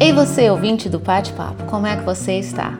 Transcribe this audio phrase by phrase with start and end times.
[0.00, 2.78] Ei você, ouvinte do Pate Papo, como é que você está?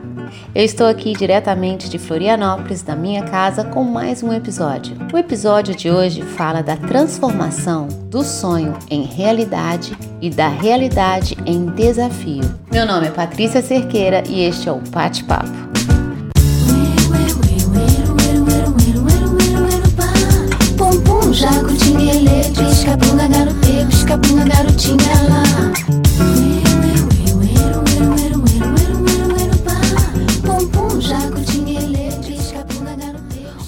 [0.53, 4.95] Eu estou aqui diretamente de Florianópolis, da minha casa, com mais um episódio.
[5.11, 11.65] O episódio de hoje fala da transformação do sonho em realidade e da realidade em
[11.65, 12.43] desafio.
[12.71, 15.88] Meu nome é Patrícia Cerqueira e este é o Pate Papo.
[21.33, 22.13] Jaco, tinha
[22.53, 24.97] pisca bunda, garotê, pisca bunda, garotinha
[25.29, 25.43] lá.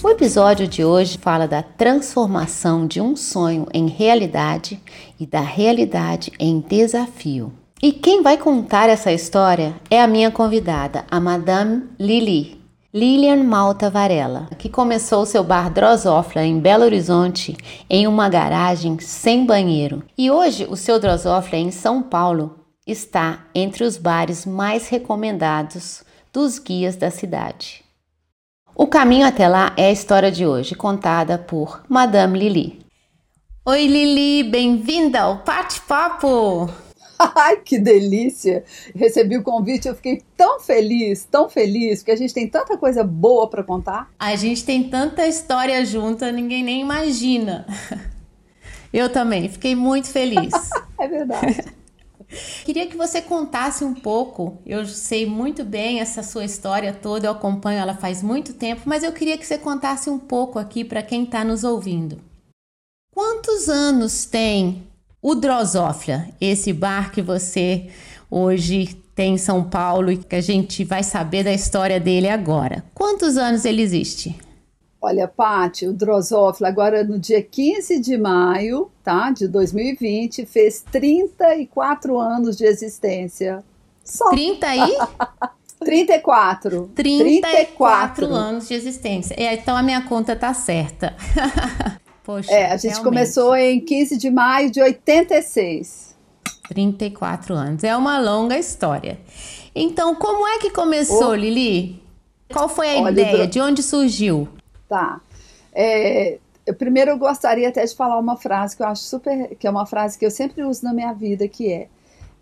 [0.04, 4.80] O episódio de hoje fala da transformação de um sonho em realidade
[5.20, 7.54] e da realidade em desafio.
[7.82, 12.61] E quem vai contar essa história é a minha convidada, a Madame Lili,
[12.94, 17.56] Lilian Malta Varela, que começou seu bar Drosófila em Belo Horizonte
[17.90, 20.04] em uma garagem sem banheiro.
[20.18, 26.60] E hoje o seu Drosófila em São Paulo está entre os bares mais recomendados dos
[26.60, 27.82] guias da cidade.
[28.76, 32.80] O caminho até lá é a história de hoje, contada por Madame Lili.
[33.66, 36.70] Oi Lili, bem-vinda ao Pate Papo!
[37.36, 38.64] Ai, que delícia!
[38.96, 43.04] Recebi o convite, eu fiquei tão feliz, tão feliz, porque a gente tem tanta coisa
[43.04, 44.10] boa para contar.
[44.18, 47.66] A gente tem tanta história junta, ninguém nem imagina.
[48.94, 50.52] Eu também, fiquei muito feliz.
[51.00, 51.64] é verdade.
[52.66, 54.58] Queria que você contasse um pouco.
[54.66, 59.04] Eu sei muito bem essa sua história toda, eu acompanho ela faz muito tempo, mas
[59.04, 62.20] eu queria que você contasse um pouco aqui para quem está nos ouvindo.
[63.14, 64.84] Quantos anos tem
[65.22, 67.88] o Drosófila, esse bar que você
[68.30, 72.84] hoje tem em São Paulo e que a gente vai saber da história dele agora?
[72.94, 74.36] Quantos anos ele existe?
[75.00, 82.20] Olha, Paty, o Drosófila agora no dia 15 de maio, tá, de 2020, fez 34
[82.20, 83.64] anos de existência.
[84.04, 84.30] Só.
[84.30, 84.98] 30 aí?
[85.80, 86.92] 34.
[86.94, 87.42] 34.
[87.42, 89.36] 34 anos de existência.
[89.36, 91.16] É, então a minha conta tá certa.
[92.32, 93.04] Poxa, é, a gente realmente.
[93.04, 96.16] começou em 15 de maio de 86.
[96.70, 97.84] 34 anos.
[97.84, 99.20] É uma longa história.
[99.76, 101.36] Então, como é que começou, oh.
[101.36, 102.02] Lili?
[102.52, 103.48] Qual foi a Olha, ideia?
[103.48, 104.48] De onde surgiu?
[104.88, 105.20] Tá.
[105.74, 109.68] É, eu, primeiro eu gostaria até de falar uma frase que eu acho super, que
[109.68, 111.88] é uma frase que eu sempre uso na minha vida, que é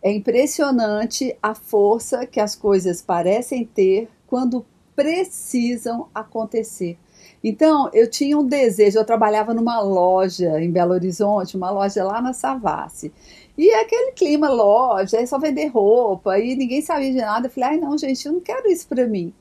[0.02, 6.98] é impressionante a força que as coisas parecem ter quando precisam acontecer.
[7.44, 12.22] Então, eu tinha um desejo, eu trabalhava numa loja em Belo Horizonte, uma loja lá
[12.22, 13.12] na Savassi.
[13.58, 17.48] E aquele clima, loja, é só vender roupa, e ninguém sabia de nada.
[17.48, 19.34] Eu falei, ai não, gente, eu não quero isso para mim.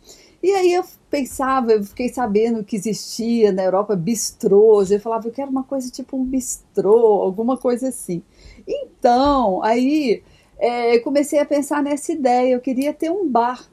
[0.42, 5.32] E aí eu pensava, eu fiquei sabendo que existia na Europa bistrôs, eu falava, eu
[5.32, 8.22] quero uma coisa tipo um bistrô, alguma coisa assim.
[8.66, 10.22] Então, aí
[10.58, 13.68] é, comecei a pensar nessa ideia, eu queria ter um bar.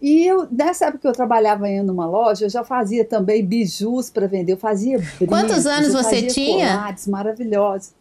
[0.00, 4.08] E eu, nessa época que eu trabalhava em uma loja, eu já fazia também bijus
[4.08, 6.74] para vender, eu fazia Quantos anos você tinha?
[6.74, 7.92] Colares maravilhosos.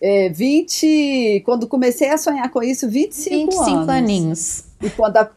[0.00, 3.66] É, 20, quando comecei a sonhar com isso, 25, 25 anos.
[3.66, 4.64] 25 aninhos.
[4.82, 5.30] E quando a,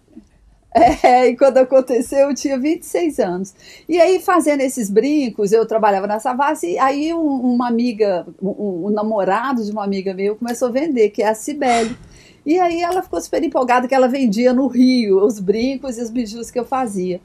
[1.03, 3.53] é, e quando aconteceu, eu tinha 26 anos.
[3.87, 8.85] E aí, fazendo esses brincos, eu trabalhava na Savassi, e aí um, uma amiga, um,
[8.85, 11.97] um, namorado de uma amiga minha começou a vender, que é a Cibele.
[12.45, 16.09] E aí ela ficou super empolgada que ela vendia no Rio os brincos e os
[16.09, 17.21] bijus que eu fazia.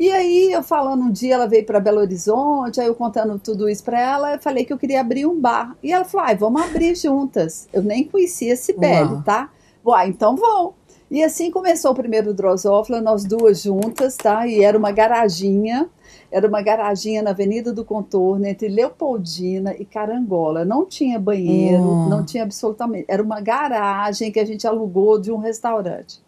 [0.00, 3.68] E aí, eu falando um dia, ela veio para Belo Horizonte, aí eu contando tudo
[3.68, 5.76] isso para ela, eu falei que eu queria abrir um bar.
[5.82, 7.68] E ela falou: ah, vamos abrir juntas.
[7.72, 9.50] Eu nem conhecia Cibele, tá?
[9.84, 10.74] Uai, então vão.
[11.12, 14.46] E assim começou o primeiro Drosófila, nós duas juntas, tá?
[14.46, 15.90] E era uma garaginha,
[16.30, 20.64] era uma garaginha na Avenida do Contorno, entre Leopoldina e Carangola.
[20.64, 22.08] Não tinha banheiro, hum.
[22.08, 23.04] não tinha absolutamente.
[23.08, 26.18] Era uma garagem que a gente alugou de um restaurante.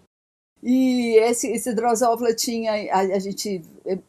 [0.63, 3.63] E esse, esse Drosófila tinha, a, a gente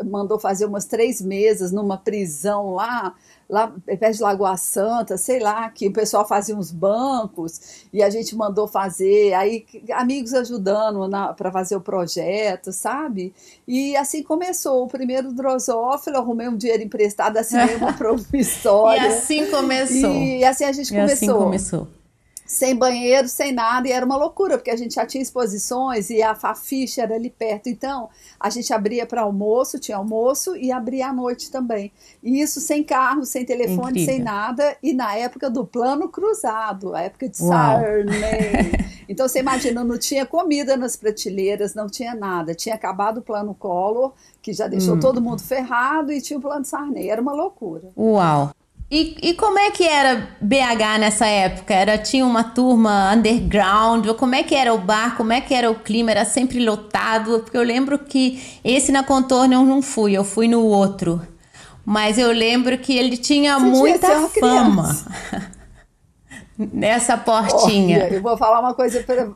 [0.04, 3.16] mandou fazer umas três mesas numa prisão lá,
[3.50, 8.10] lá perto de Lagoa Santa, sei lá, que o pessoal fazia uns bancos e a
[8.10, 13.34] gente mandou fazer, aí amigos ajudando para fazer o projeto, sabe?
[13.68, 19.02] E assim começou o primeiro Drosófilo, arrumei um dinheiro emprestado, assinei uma promissória.
[19.02, 20.12] e assim começou.
[20.12, 21.14] E, e assim a gente e começou.
[21.14, 21.88] Assim começou
[22.46, 26.22] sem banheiro, sem nada, e era uma loucura, porque a gente já tinha exposições e
[26.22, 27.68] a Fafiche era ali perto.
[27.68, 28.10] Então,
[28.40, 31.92] a gente abria para almoço, tinha almoço, e abria à noite também.
[32.22, 34.14] E isso sem carro, sem telefone, Incrível.
[34.14, 38.86] sem nada, e na época do plano cruzado, a época de Sarney.
[39.08, 42.56] Então, você imagina, não tinha comida nas prateleiras, não tinha nada.
[42.56, 45.00] Tinha acabado o plano Collor, que já deixou hum.
[45.00, 47.10] todo mundo ferrado, e tinha o plano Sarney.
[47.10, 47.90] Era uma loucura.
[47.96, 48.52] Uau!
[48.90, 51.74] E, e como é que era BH nessa época?
[51.74, 54.06] Era tinha uma turma underground?
[54.06, 55.18] Ou como é que era o bar?
[55.18, 56.12] Como é que era o clima?
[56.12, 57.40] Era sempre lotado?
[57.40, 61.20] Porque eu lembro que esse na Contorno eu não fui, eu fui no outro.
[61.84, 64.96] Mas eu lembro que ele tinha Você muita fama
[66.58, 68.06] nessa portinha.
[68.06, 69.32] Olha, eu vou falar uma coisa para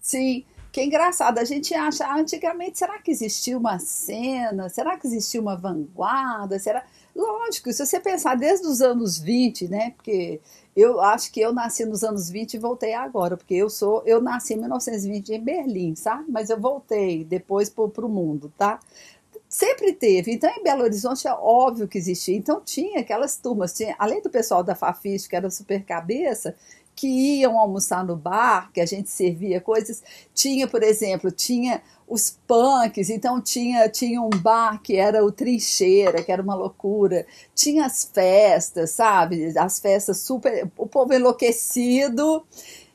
[0.00, 4.70] Sim, que é engraçado, a gente acha, antigamente, será que existia uma cena?
[4.70, 6.58] Será que existia uma vanguarda?
[6.58, 6.82] Será...
[7.18, 9.90] Lógico, se você pensar desde os anos 20, né?
[9.96, 10.40] Porque
[10.76, 14.22] eu acho que eu nasci nos anos 20 e voltei agora, porque eu sou, eu
[14.22, 16.30] nasci em 1920 em Berlim, sabe?
[16.30, 18.78] Mas eu voltei depois para o mundo, tá?
[19.48, 20.30] Sempre teve.
[20.30, 22.36] Então, em Belo Horizonte é óbvio que existia.
[22.36, 26.54] Então, tinha aquelas turmas, tinha, além do pessoal da Fafiche, que era super cabeça,
[26.98, 30.02] que iam almoçar no bar, que a gente servia coisas.
[30.34, 36.24] Tinha, por exemplo, tinha os punks, então tinha, tinha um bar que era o Trincheira,
[36.24, 37.24] que era uma loucura.
[37.54, 39.56] Tinha as festas, sabe?
[39.56, 40.68] As festas super.
[40.76, 42.44] O povo enlouquecido.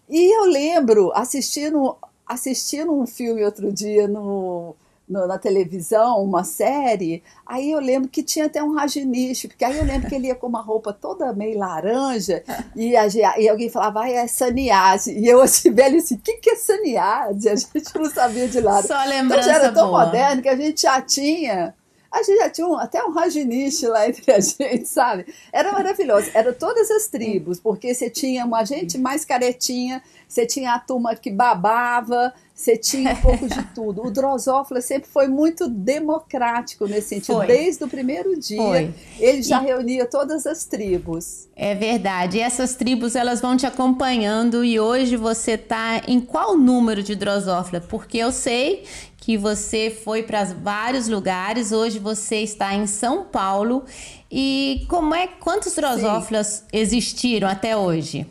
[0.09, 1.95] E eu lembro assistindo,
[2.27, 4.75] assistindo um filme outro dia no
[5.07, 9.77] no, na televisão, uma série, aí eu lembro que tinha até um rajiniche, porque aí
[9.77, 12.43] eu lembro que ele ia com uma roupa toda meio laranja,
[12.75, 13.07] e, a,
[13.37, 15.17] e alguém falava, ah, é saniase.
[15.17, 17.49] E eu assim, velho, assim, o que, que é saniase?
[17.49, 18.87] A gente não sabia de nada.
[18.87, 20.05] Só lembrança então já era tão boa.
[20.05, 21.73] moderno que a gente já tinha
[22.13, 25.25] a gente já tinha um, até um rajiniche lá entre a gente, sabe?
[25.51, 26.29] Era maravilhoso.
[26.35, 31.15] Era todas as tribos, porque você tinha uma gente mais caretinha, você tinha a turma
[31.15, 34.05] que babava, você tinha um pouco de tudo.
[34.05, 37.37] O Drosófila sempre foi muito democrático nesse sentido.
[37.37, 37.47] Foi.
[37.47, 38.93] Desde o primeiro dia, foi.
[39.19, 39.65] ele já e...
[39.65, 41.47] reunia todas as tribos.
[41.55, 42.37] É verdade.
[42.37, 44.63] E essas tribos, elas vão te acompanhando.
[44.63, 47.81] E hoje você está em qual número de Drosófila?
[47.81, 48.83] Porque eu sei
[49.23, 51.71] que você foi para vários lugares.
[51.71, 53.85] Hoje você está em São Paulo.
[54.29, 58.27] E como é quantos drosófilas existiram até hoje?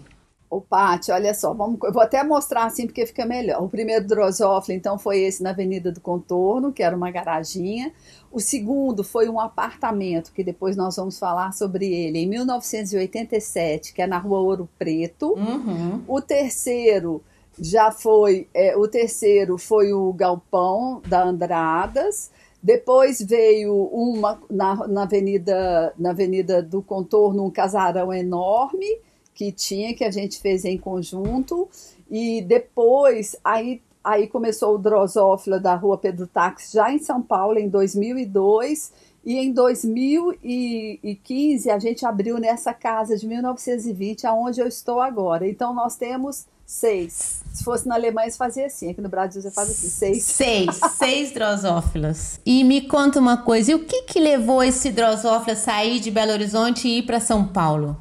[0.50, 3.62] O Pati, olha só, vamos, eu vou até mostrar assim porque fica melhor.
[3.62, 7.90] O primeiro drosófilo, então, foi esse na Avenida do Contorno, que era uma garaginha.
[8.30, 14.02] O segundo foi um apartamento, que depois nós vamos falar sobre ele, em 1987, que
[14.02, 15.32] é na Rua Ouro Preto.
[15.38, 16.02] Uhum.
[16.06, 17.22] O terceiro
[17.62, 22.30] já foi, é, o terceiro foi o Galpão da Andradas.
[22.60, 28.98] Depois veio uma na, na, avenida, na Avenida do Contorno, um casarão enorme
[29.32, 31.68] que tinha, que a gente fez em conjunto.
[32.10, 37.58] E depois, aí, aí começou o Drosófila da Rua Pedro Táxi, já em São Paulo,
[37.58, 38.92] em 2002.
[39.24, 45.48] E em 2015 a gente abriu nessa casa de 1920, aonde eu estou agora.
[45.48, 47.42] Então nós temos seis.
[47.52, 48.90] Se fosse na Alemanha, você fazia assim.
[48.90, 50.24] Aqui no Brasil você faz assim, seis.
[50.24, 52.40] Seis, seis drosófilas.
[52.44, 56.10] E me conta uma coisa, e o que que levou esse drosófila a sair de
[56.10, 57.96] Belo Horizonte e ir para São Paulo?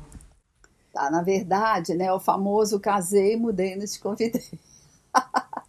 [0.93, 4.41] Tá, na verdade, né, o famoso casei, mudei, não te convidei.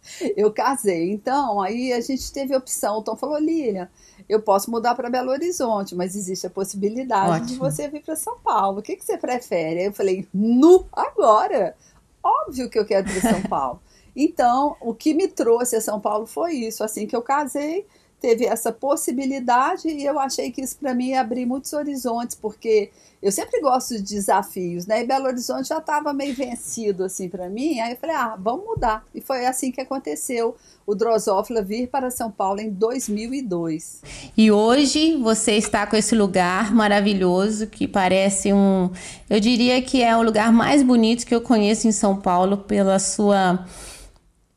[0.35, 1.11] eu casei.
[1.11, 2.97] Então, aí a gente teve a opção.
[2.97, 3.89] O Tom falou, Lilian,
[4.27, 7.47] eu posso mudar para Belo Horizonte, mas existe a possibilidade Ótimo.
[7.47, 8.79] de você vir para São Paulo.
[8.79, 9.79] O que, que você prefere?
[9.79, 11.75] Aí eu falei, nu, agora.
[12.21, 13.81] Óbvio que eu quero ir para São Paulo.
[14.15, 16.83] Então, o que me trouxe a São Paulo foi isso.
[16.83, 17.85] Assim que eu casei,
[18.23, 22.89] teve essa possibilidade e eu achei que isso para mim ia abrir muitos horizontes, porque
[23.21, 25.01] eu sempre gosto de desafios, né?
[25.01, 28.65] E Belo Horizonte já estava meio vencido assim para mim, aí eu falei: "Ah, vamos
[28.65, 29.05] mudar".
[29.13, 30.55] E foi assim que aconteceu
[30.87, 34.01] o Drosófila vir para São Paulo em 2002.
[34.37, 38.89] E hoje você está com esse lugar maravilhoso que parece um,
[39.29, 42.99] eu diria que é o lugar mais bonito que eu conheço em São Paulo pela
[42.99, 43.65] sua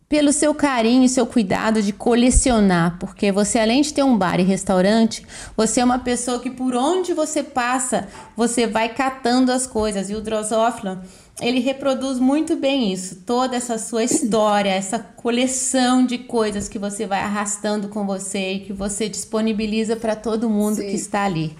[0.09, 4.39] pelo seu carinho e seu cuidado de colecionar, porque você além de ter um bar
[4.39, 9.67] e restaurante, você é uma pessoa que por onde você passa, você vai catando as
[9.67, 10.09] coisas.
[10.09, 11.03] E o Drosophila,
[11.41, 17.05] ele reproduz muito bem isso, toda essa sua história, essa coleção de coisas que você
[17.05, 20.87] vai arrastando com você e que você disponibiliza para todo mundo Sim.
[20.87, 21.57] que está ali.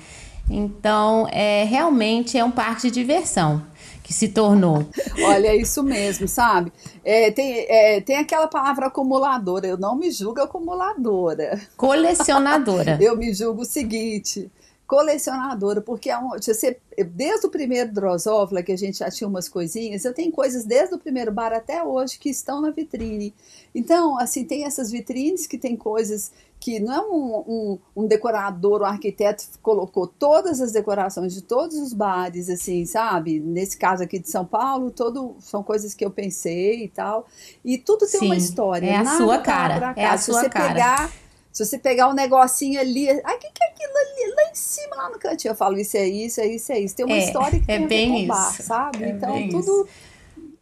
[0.49, 3.61] Então, é realmente é um parque de diversão
[4.07, 4.87] que se tornou.
[5.21, 6.73] Olha, é isso mesmo, sabe?
[7.05, 9.67] É, tem, é, tem aquela palavra acumuladora.
[9.67, 11.61] Eu não me julgo acumuladora.
[11.77, 12.99] Colecionadora.
[13.03, 14.49] eu me julgo o seguinte:
[14.87, 16.79] colecionadora, porque é você,
[17.15, 20.95] desde o primeiro Drosófila, que a gente já tinha umas coisinhas, eu tenho coisas desde
[20.95, 23.35] o primeiro bar até hoje que estão na vitrine.
[23.75, 28.81] Então, assim, tem essas vitrines que tem coisas que não é um, um, um decorador,
[28.81, 33.39] um arquiteto colocou todas as decorações de todos os bares, assim, sabe?
[33.41, 37.27] Nesse caso aqui de São Paulo, todo, são coisas que eu pensei e tal.
[37.65, 38.87] E tudo tem Sim, uma história.
[38.87, 39.93] É a sua cara.
[39.97, 40.69] É a Se sua você cara.
[40.69, 41.13] pegar
[41.57, 44.35] Se você pegar um negocinho ali, ai, o que, que é aquilo ali?
[44.37, 46.95] Lá em cima, lá no cantinho, eu falo, isso é isso, é isso, é isso.
[46.95, 48.63] Tem uma É, história que é tem a bem com o bar, isso.
[48.65, 49.05] sabe?
[49.05, 49.89] É então, tudo.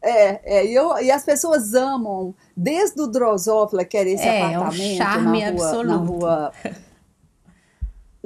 [0.01, 4.39] É, é, e, eu, e as pessoas amam, desde o Drosófila, que era esse É,
[4.39, 6.13] é um apartamento charme na rua, na absoluto.
[6.13, 6.53] rua.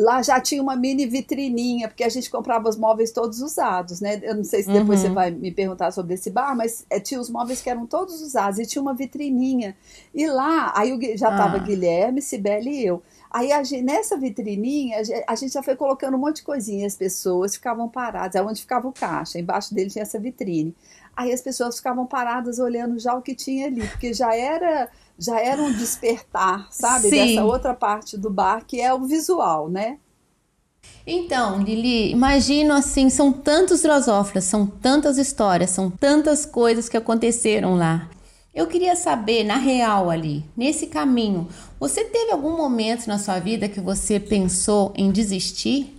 [0.01, 4.21] Lá já tinha uma mini vitrininha, porque a gente comprava os móveis todos usados, né?
[4.23, 5.09] Eu não sei se depois Uhum.
[5.09, 8.23] você vai me perguntar sobre esse bar, mas é, tinha os móveis que eram todos
[8.23, 9.77] usados e tinha uma vitrininha.
[10.15, 11.59] E lá, aí já estava Ah.
[11.59, 13.03] Guilherme, Sibeli e eu.
[13.29, 16.43] Aí a gente- nessa vitrininha, a gente, a gente já foi colocando um monte de
[16.45, 20.75] coisinha, as pessoas ficavam paradas, é onde ficava o caixa, embaixo dele tinha essa vitrine.
[21.19, 25.41] Aí as pessoas ficavam paradas olhando já o que tinha ali, porque já era já
[25.41, 27.17] era um despertar, sabe, Sim.
[27.17, 29.99] dessa outra parte do bar que é o visual, né?
[31.05, 37.75] Então, Lili, imagino assim, são tantos drosófilas, são tantas histórias, são tantas coisas que aconteceram
[37.75, 38.09] lá.
[38.55, 41.49] Eu queria saber, na real ali, nesse caminho,
[41.81, 45.98] você teve algum momento na sua vida que você pensou em desistir?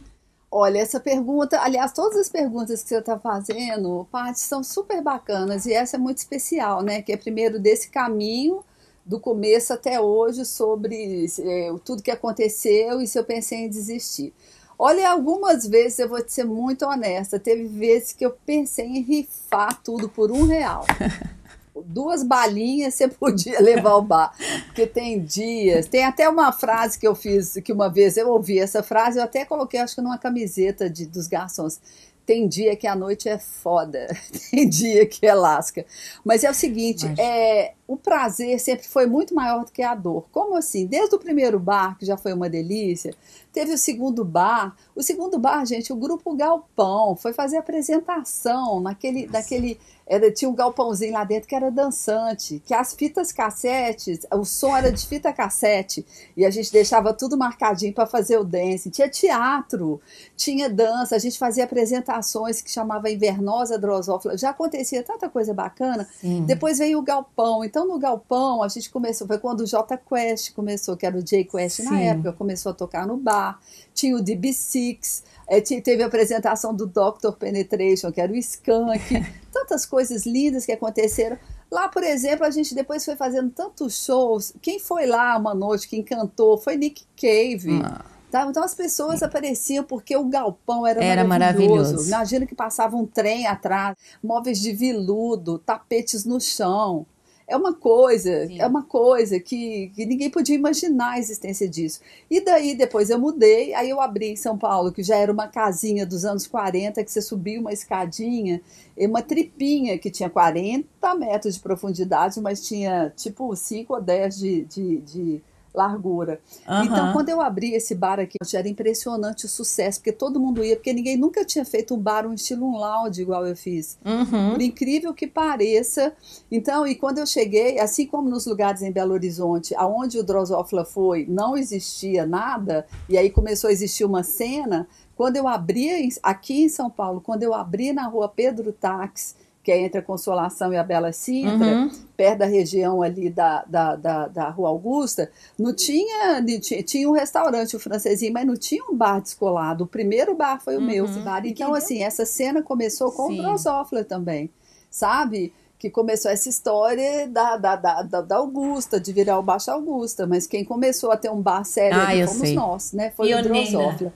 [0.51, 5.67] Olha, essa pergunta, aliás, todas as perguntas que você está fazendo, Paty, são super bacanas
[5.67, 7.03] e essa é muito especial, né?
[7.03, 8.63] Que é primeiro desse caminho,
[9.05, 14.33] do começo até hoje, sobre é, tudo que aconteceu e se eu pensei em desistir.
[14.77, 19.01] Olha, algumas vezes eu vou te ser muito honesta, teve vezes que eu pensei em
[19.01, 20.85] rifar tudo por um real.
[21.85, 24.33] Duas balinhas você podia levar ao bar.
[24.65, 25.87] Porque tem dias.
[25.87, 29.23] Tem até uma frase que eu fiz, que uma vez eu ouvi essa frase, eu
[29.23, 31.79] até coloquei, acho que numa camiseta de, dos garçons.
[32.25, 34.07] Tem dia que a noite é foda,
[34.51, 35.83] tem dia que é lasca.
[36.23, 39.95] Mas é o seguinte, Mas- é, o prazer sempre foi muito maior do que a
[39.95, 40.25] dor.
[40.31, 40.85] Como assim?
[40.85, 43.15] Desde o primeiro bar, que já foi uma delícia,
[43.51, 44.77] teve o segundo bar.
[44.95, 49.79] O segundo bar, gente, o grupo Galpão foi fazer apresentação naquele, naquele
[50.09, 54.75] era, tinha um galpãozinho lá dentro que era dançante, que as fitas cassetes, o som
[54.75, 56.03] era de fita cassete,
[56.35, 58.89] e a gente deixava tudo marcadinho para fazer o dance.
[58.89, 60.01] Tinha teatro,
[60.35, 64.35] tinha dança, a gente fazia apresentações que chamava Invernosa Drosófila.
[64.35, 66.09] Já acontecia tanta coisa bacana.
[66.19, 66.43] Sim.
[66.43, 67.63] Depois veio o Galpão.
[67.63, 71.21] Então, no Galpão, a gente começou, foi quando o J Quest começou, que era o
[71.23, 72.03] J Quest na Sim.
[72.03, 73.59] época, começou a tocar no bar.
[73.93, 78.99] Tinha o DB6, eh, ti- teve a apresentação do Doctor Penetration, que era o Skunk.
[79.51, 81.37] Tantas coisas lindas que aconteceram.
[81.71, 84.53] Lá, por exemplo, a gente depois foi fazendo tantos shows.
[84.61, 87.81] Quem foi lá uma noite que encantou foi Nick Cave.
[87.83, 88.45] Ah, Tá?
[88.47, 91.73] Então as pessoas apareciam porque o galpão era, Era maravilhoso.
[91.73, 92.07] maravilhoso.
[92.09, 97.07] Imagina que passava um trem atrás, móveis de viludo, tapetes no chão.
[97.49, 98.61] É uma coisa, Sim.
[98.61, 101.99] é uma coisa que, que ninguém podia imaginar a existência disso.
[102.29, 105.47] E daí depois eu mudei, aí eu abri em São Paulo, que já era uma
[105.47, 108.61] casinha dos anos 40, que você subia uma escadinha,
[108.95, 114.65] uma tripinha que tinha 40 metros de profundidade, mas tinha tipo 5 ou 10 de,
[114.65, 115.41] de, de
[115.73, 116.39] largura.
[116.67, 116.85] aham.
[116.85, 120.75] Então, quando eu abri esse bar aqui, era impressionante o sucesso, porque todo mundo ia,
[120.75, 123.97] porque ninguém nunca tinha feito um bar, um estilo um lounge igual eu fiz.
[124.05, 124.51] Uhum.
[124.51, 126.13] Por incrível que pareça.
[126.51, 130.85] Então, e quando eu cheguei, assim como nos lugares em Belo Horizonte, aonde o Drosófila
[130.85, 136.63] foi, não existia nada, e aí começou a existir uma cena, quando eu abri aqui
[136.63, 140.71] em São Paulo, quando eu abri na rua Pedro Tax, que é entre a Consolação
[140.73, 141.91] e a Bela Sintra, Uhum.
[142.15, 146.41] perto da região ali da, da, da, da Rua Augusta, não tinha,
[146.85, 149.83] tinha, um restaurante, o francesinho, mas não tinha um bar descolado.
[149.83, 151.45] O primeiro bar foi o meu, esse bar.
[151.45, 153.39] Então, assim, essa cena começou com Sim.
[153.39, 154.49] o Drosófila também,
[154.89, 155.53] sabe?
[155.77, 160.45] Que começou essa história da, da, da, da, Augusta, de virar o Baixo Augusta, mas
[160.47, 162.53] quem começou a ter um bar sério Ah, fomos sei.
[162.53, 163.11] nós, né?
[163.15, 163.49] Foi Pioneira.
[163.49, 164.13] o Drosófila.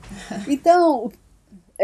[0.48, 1.10] Então,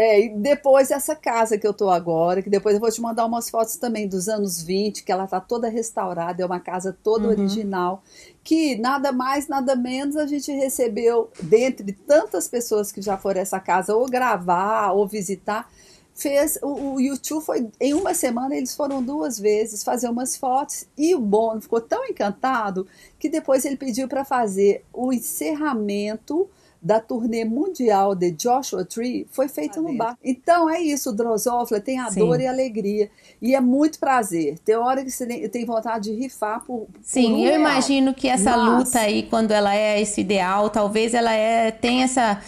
[0.00, 3.26] é, e depois essa casa que eu tô agora, que depois eu vou te mandar
[3.26, 7.28] umas fotos também dos anos 20, que ela tá toda restaurada, é uma casa toda
[7.28, 7.34] Uhum.
[7.34, 8.02] original,
[8.42, 13.60] que nada mais, nada menos a gente recebeu, dentre tantas pessoas que já foram essa
[13.60, 15.70] casa ou gravar ou visitar,
[16.14, 20.86] fez o, o YouTube foi em uma semana eles foram duas vezes fazer umas fotos
[20.96, 22.86] e o Bono ficou tão encantado
[23.18, 26.48] que depois ele pediu para fazer o encerramento
[26.82, 30.16] da turnê mundial de Joshua Tree foi feito no bar.
[30.24, 32.20] Então é isso, Drosófila tem a Sim.
[32.20, 33.10] dor e a alegria.
[33.42, 34.58] E é muito prazer.
[34.60, 36.86] Tem hora que você tem, vontade de rifar por.
[36.86, 37.60] por Sim, um eu real.
[37.60, 42.02] imagino que essa Mas- luta aí, quando ela é esse ideal, talvez ela é, tem
[42.02, 42.40] essa,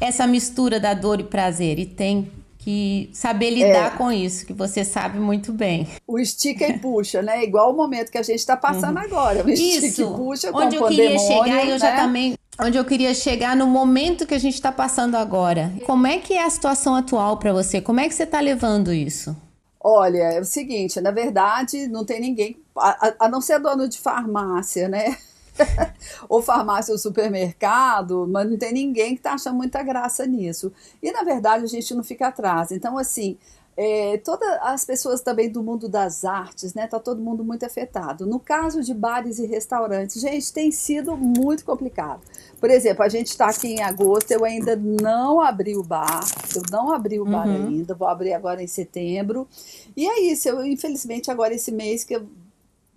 [0.00, 1.78] essa mistura da dor e prazer.
[1.78, 3.96] E tem que saber lidar É.
[3.98, 5.86] com isso, que você sabe muito bem.
[6.06, 7.44] O estica e puxa, né?
[7.44, 9.44] Igual o momento que a gente está passando agora.
[9.44, 9.86] O estica Uhum.
[9.88, 11.96] Isso, e puxa com onde o eu queria chegar, eu já né?
[11.96, 15.72] também, onde eu queria chegar no momento que a gente está passando agora.
[15.84, 17.80] Como é que é a situação atual para você?
[17.80, 19.36] Como é que você está levando isso?
[19.80, 23.98] Olha, é o seguinte, na verdade, não tem ninguém, a, a- não ser dono de
[24.00, 25.16] farmácia, né?
[26.28, 30.72] ou farmácia ou supermercado, mas não tem ninguém que está achando muita graça nisso.
[31.02, 32.72] E na verdade a gente não fica atrás.
[32.72, 33.36] Então, assim,
[33.76, 36.86] é, todas as pessoas também do mundo das artes, né?
[36.86, 38.26] Tá todo mundo muito afetado.
[38.26, 42.22] No caso de bares e restaurantes, gente, tem sido muito complicado.
[42.64, 46.24] Por exemplo, a gente está aqui em agosto, eu ainda não abri o bar,
[46.56, 47.66] eu não abri o bar uhum.
[47.66, 49.46] ainda, vou abrir agora em setembro.
[49.94, 52.26] E é isso, eu infelizmente agora esse mês que eu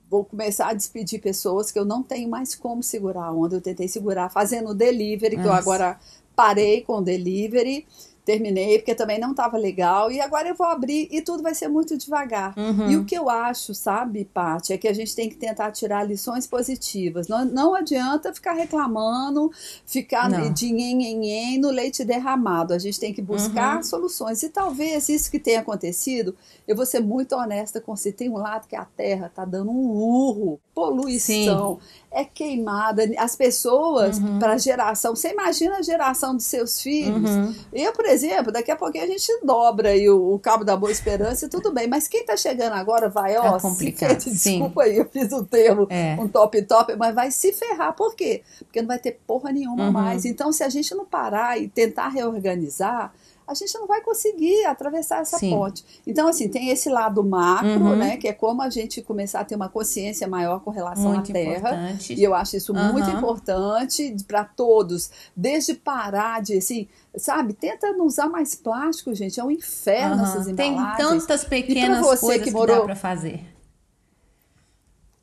[0.10, 3.90] vou começar a despedir pessoas que eu não tenho mais como segurar, onde eu tentei
[3.90, 5.50] segurar fazendo delivery, Nossa.
[5.50, 6.00] que eu agora
[6.34, 7.86] parei com delivery
[8.28, 11.70] terminei, porque também não estava legal, e agora eu vou abrir e tudo vai ser
[11.70, 12.54] muito devagar.
[12.58, 12.92] Uhum.
[12.92, 16.04] E o que eu acho, sabe, Paty, é que a gente tem que tentar tirar
[16.04, 17.30] lições positivas.
[17.30, 19.50] Não, não adianta ficar reclamando,
[19.86, 20.52] ficar não.
[20.52, 22.74] de nhen, no leite derramado.
[22.74, 23.84] A gente tem que buscar uhum.
[23.84, 24.44] soluções.
[24.44, 26.36] E talvez isso que tenha acontecido,
[26.68, 29.72] eu vou ser muito honesta com você, tem um lado que a Terra está dando
[29.72, 31.80] um urro, poluição.
[31.80, 33.04] Sim é queimada.
[33.18, 34.40] As pessoas, uhum.
[34.40, 37.30] para geração, você imagina a geração dos seus filhos.
[37.30, 37.56] Uhum.
[37.72, 38.17] Eu, por exemplo,
[38.52, 41.74] daqui a pouquinho a gente dobra aí o, o cabo da Boa Esperança e tudo
[41.74, 41.88] bem.
[41.88, 44.22] Mas quem está chegando agora vai, ó, é complicado.
[44.22, 46.16] Se, desculpa aí, eu fiz o termo, é.
[46.20, 47.94] um top top, mas vai se ferrar.
[47.94, 48.44] Por quê?
[48.60, 49.92] Porque não vai ter porra nenhuma uhum.
[49.92, 50.26] mais.
[50.26, 53.14] Então, se a gente não parar e tentar reorganizar,
[53.48, 55.52] a gente não vai conseguir atravessar essa Sim.
[55.52, 55.86] ponte.
[56.06, 57.96] Então, assim, tem esse lado macro, uhum.
[57.96, 58.18] né?
[58.18, 61.34] Que é como a gente começar a ter uma consciência maior com relação muito à
[61.34, 61.70] Terra.
[61.70, 62.14] Importante.
[62.14, 62.92] E eu acho isso uhum.
[62.92, 65.10] muito importante para todos.
[65.36, 67.54] Desde parar de, assim, sabe?
[67.54, 69.40] Tenta não usar mais plástico, gente.
[69.40, 70.24] É um inferno uhum.
[70.24, 70.98] essas embalagens.
[70.98, 72.76] Tem tantas pequenas coisas que, morou...
[72.76, 73.57] que dá para fazer.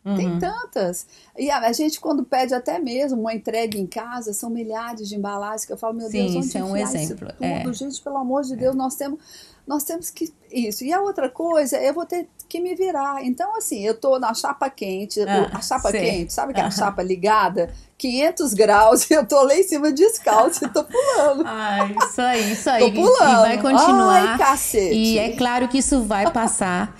[0.04, 0.16] Uhum.
[0.16, 1.06] Tem tantas.
[1.36, 5.16] E a, a, gente, quando pede até mesmo uma entrega em casa, são milhares de
[5.16, 7.28] embalagens que eu falo, meu Sim, Deus, onde isso é um exemplo.
[7.28, 7.44] tudo?
[7.44, 7.72] É.
[7.72, 8.76] Gente, pelo amor de Deus, é.
[8.76, 9.18] nós temos,
[9.66, 10.30] nós temos que.
[10.52, 10.84] Isso.
[10.84, 13.24] E a outra coisa, eu vou ter que me virar.
[13.24, 16.00] Então, assim, eu tô na chapa quente, ah, a chapa sei.
[16.02, 17.72] quente, sabe aquela chapa ligada?
[17.96, 21.44] 500 graus e eu tô lá em cima descalço e tô pulando.
[21.46, 22.80] Ai, isso aí, isso aí.
[22.80, 23.38] tô pulando.
[23.38, 24.32] E vai continuar.
[24.32, 24.94] Ai, cacete.
[24.94, 26.94] E é claro que isso vai passar.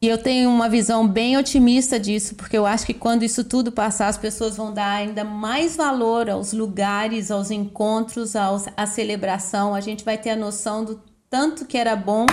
[0.00, 3.72] E eu tenho uma visão bem otimista disso, porque eu acho que quando isso tudo
[3.72, 9.74] passar, as pessoas vão dar ainda mais valor aos lugares, aos encontros, aos, à celebração.
[9.74, 12.26] A gente vai ter a noção do tanto que era bom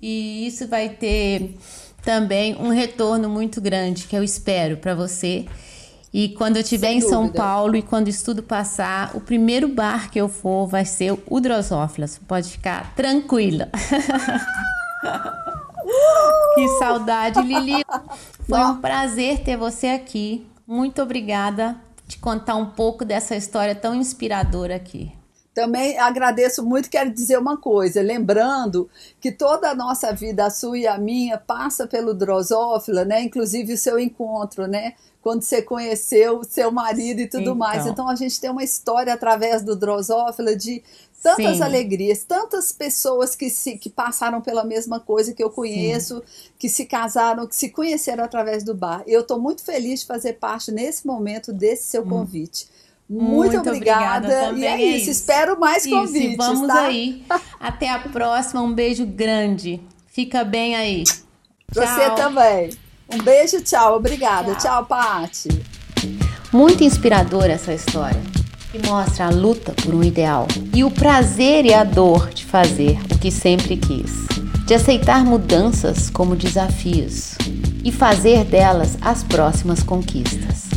[0.00, 1.56] e isso vai ter
[2.02, 5.46] também um retorno muito grande, que eu espero para você.
[6.12, 10.10] E quando eu estiver em São Paulo e quando isso tudo passar, o primeiro bar
[10.10, 12.20] que eu for vai ser o Drosófilas.
[12.26, 13.68] Pode ficar tranquila.
[16.54, 17.84] Que saudade, Lili.
[18.48, 20.46] Foi um prazer ter você aqui.
[20.66, 25.12] Muito obrigada de contar um pouco dessa história tão inspiradora aqui.
[25.52, 28.88] Também agradeço muito, quero dizer uma coisa, lembrando
[29.20, 33.22] que toda a nossa vida, a sua e a minha, passa pelo Drosófila, né?
[33.22, 34.94] Inclusive o seu encontro, né?
[35.20, 37.54] Quando você conheceu seu marido e tudo então.
[37.54, 37.84] mais.
[37.86, 40.82] Então a gente tem uma história através do Drosófila de
[41.22, 41.62] tantas Sim.
[41.62, 46.50] alegrias, tantas pessoas que, se, que passaram pela mesma coisa que eu conheço, Sim.
[46.58, 49.02] que se casaram, que se conheceram através do bar.
[49.06, 52.08] Eu estou muito feliz de fazer parte nesse momento desse seu hum.
[52.08, 52.68] convite.
[53.08, 54.48] Muito, muito obrigada.
[54.50, 55.02] obrigada e é, isso.
[55.02, 55.10] isso.
[55.10, 55.94] Espero mais isso.
[55.94, 56.36] convites.
[56.36, 56.82] Vamos tá?
[56.82, 57.24] aí.
[57.58, 58.62] Até a próxima.
[58.62, 59.80] Um beijo grande.
[60.06, 61.04] Fica bem aí.
[61.72, 62.70] Você também.
[63.12, 63.96] Um beijo, tchau.
[63.96, 64.54] Obrigada.
[64.54, 65.48] Tchau, tchau Paty.
[66.52, 68.39] Muito inspiradora essa história
[68.70, 72.98] que mostra a luta por um ideal e o prazer e a dor de fazer
[73.12, 74.28] o que sempre quis,
[74.64, 77.34] de aceitar mudanças como desafios
[77.84, 80.68] e fazer delas as próximas conquistas.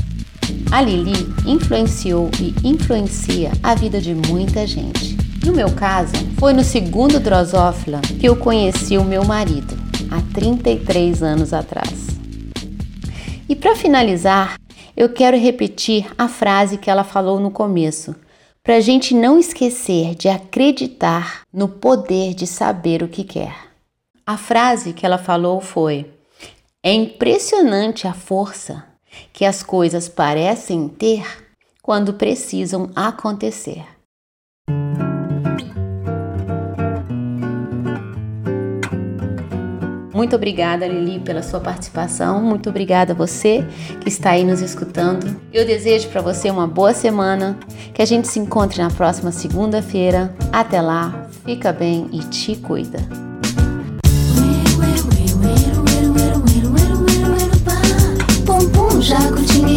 [0.72, 1.14] A Lili
[1.46, 5.16] influenciou e influencia a vida de muita gente.
[5.46, 9.78] No meu caso, foi no segundo Drosófila que eu conheci o meu marido,
[10.10, 12.08] há 33 anos atrás.
[13.48, 14.56] E para finalizar,
[14.96, 18.16] eu quero repetir a frase que ela falou no começo,
[18.64, 23.56] para a gente não esquecer de acreditar no poder de saber o que quer.
[24.26, 26.10] A frase que ela falou foi:
[26.82, 28.86] É impressionante a força
[29.34, 31.26] que as coisas parecem ter
[31.82, 33.86] quando precisam acontecer.
[40.14, 42.42] Muito obrigada, Lili, pela sua participação.
[42.42, 43.66] Muito obrigada a você
[44.00, 45.36] que está aí nos escutando.
[45.52, 47.58] Eu desejo para você uma boa semana,
[47.94, 50.34] que a gente se encontre na próxima segunda-feira.
[50.52, 53.00] Até lá, fica bem e te cuida.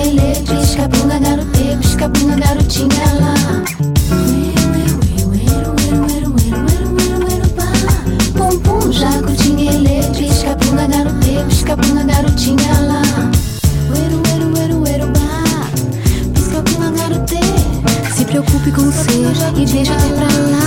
[0.07, 0.89] Elétrica,
[1.81, 4.36] pisca pisca garotinha lá.
[11.67, 13.03] Pisca pra uma garotinha lá.
[13.91, 15.69] Uero, uero, uero, uero, bah
[16.33, 17.41] Pisca pra uma garotê.
[18.17, 20.66] Se preocupe com o ser e deixa ter pra lá.